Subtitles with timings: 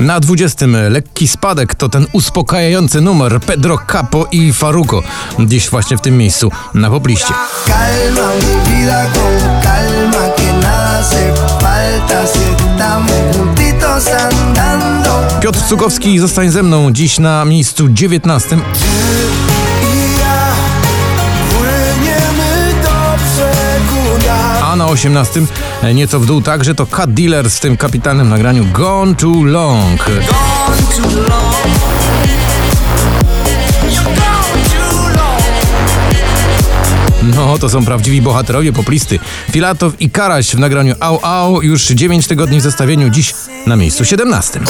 [0.00, 5.02] Na 20 lekki spadek to ten uspokajający numer Pedro Capo i Faruko.
[5.38, 6.90] Dziś właśnie w tym miejscu na
[14.28, 15.40] andando.
[15.40, 18.58] Piotr Cugowski zostań ze mną dziś na miejscu 19.
[24.76, 25.42] A na 18
[25.94, 30.10] nieco w dół także to Cut Dealer z tym kapitalnym nagraniu Gone Too Long.
[37.22, 39.18] No, to są prawdziwi bohaterowie poplisty.
[39.50, 43.34] Filatow i Karaś w nagraniu Au Au już 9 tygodni w zestawieniu, dziś
[43.66, 44.60] na miejscu 17.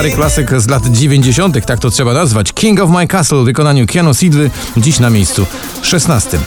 [0.00, 2.52] Stary klasyk z lat 90., tak to trzeba nazwać.
[2.52, 5.46] King of My Castle w wykonaniu Keanu Sidwy, dziś na miejscu
[5.82, 6.38] 16.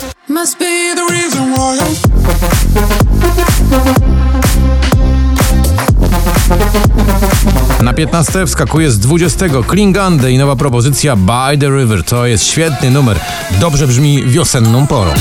[7.83, 12.03] Na 15 wskakuje z 20 Klingande i nowa propozycja By the River.
[12.03, 13.19] To jest świetny numer.
[13.59, 15.13] Dobrze brzmi wiosenną porą.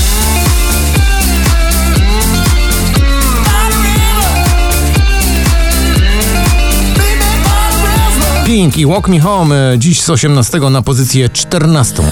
[8.53, 12.03] Pink i Walk Me Home e, dziś z 18 na pozycję 14.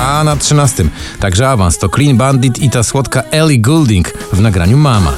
[0.00, 0.84] A na 13
[1.20, 5.12] także awans to Clean Bandit i ta słodka Ellie Goulding w nagraniu Mama.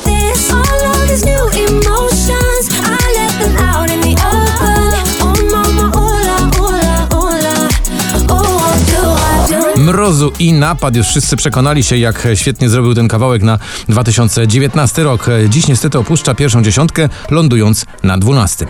[9.93, 10.97] Mrozu i napad.
[10.97, 15.27] Już wszyscy przekonali się, jak świetnie zrobił ten kawałek na 2019 rok.
[15.49, 18.67] Dziś niestety opuszcza pierwszą dziesiątkę, lądując na 12.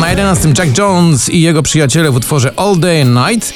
[0.00, 3.52] Na 11 Jack Jones i jego przyjaciele w utworze All Day and Night.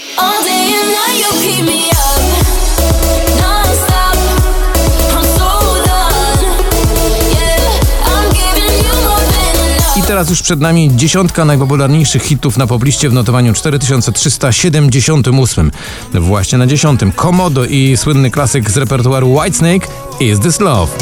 [10.06, 15.70] Teraz już przed nami dziesiątka najpopularniejszych hitów na pobliście w notowaniu 4378.
[16.14, 19.88] Właśnie na dziesiątym Komodo i słynny klasyk z repertuaru Whitesnake
[20.20, 20.92] Is This Love.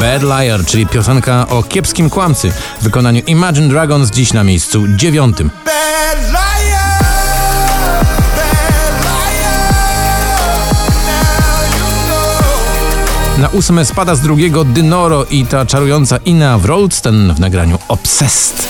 [0.00, 5.50] Bad Liar, czyli piosenka o kiepskim kłamcy w wykonaniu Imagine Dragons dziś na miejscu dziewiątym.
[13.40, 18.68] Na ósme spada z drugiego Dynoro i ta czarująca Ina Wroldsten w nagraniu Obsessed.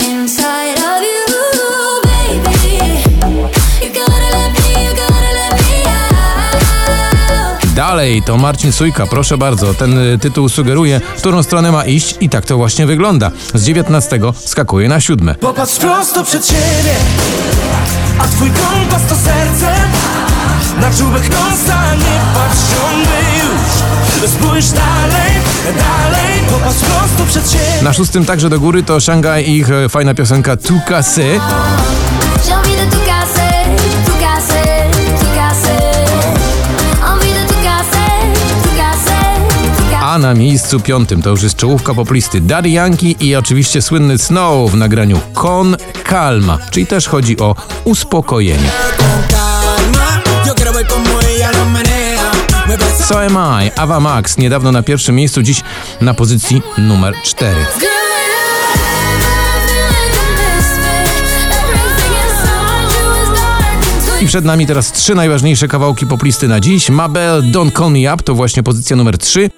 [7.75, 12.17] Dalej to Marcin Sujka, proszę bardzo, ten y, tytuł sugeruje, w którą stronę ma iść
[12.21, 13.31] i tak to właśnie wygląda.
[13.55, 15.35] Z 19 skakuje na siódme.
[15.35, 16.95] Popatrz prosto przed siebie,
[18.19, 19.75] a twój kompas to serce,
[20.81, 23.40] na czubek nosa nie patrz ciągle
[24.27, 25.33] Spójrz dalej,
[25.65, 27.83] dalej, popatrz prosto przed siebie.
[27.83, 31.41] Na szóstym także do góry to Shanghai i ich e, fajna piosenka Tu Casy.
[40.03, 44.71] A na miejscu piątym to już jest czołówka poplisty Daddy Yankee i oczywiście słynny Snow
[44.71, 45.77] w nagraniu Con
[46.11, 48.71] Calma, czyli też chodzi o uspokojenie.
[53.09, 55.63] So Am I, Ava Max, niedawno na pierwszym miejscu, dziś
[56.01, 57.57] na pozycji numer 4.
[64.21, 66.91] I przed nami teraz trzy najważniejsze kawałki poplisty na dziś.
[66.91, 69.51] Mabel, Don't Call Me Up to właśnie pozycja numer 3.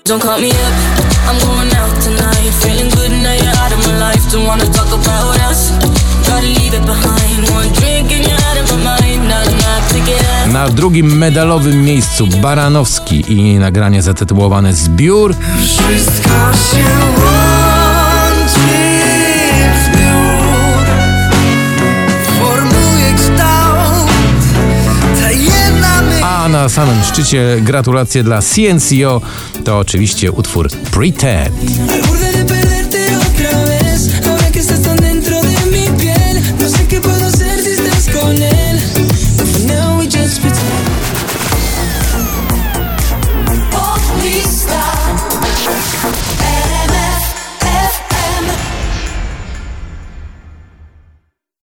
[10.62, 15.34] Na drugim medalowym miejscu Baranowski i nagranie zatytułowane Zbiór.
[15.60, 18.60] Wszystko się łączy
[19.84, 20.86] zbiór.
[22.38, 24.10] Formuje kształt
[26.22, 29.20] A na samym szczycie gratulacje dla CNCO
[29.64, 31.54] to oczywiście utwór Pretend.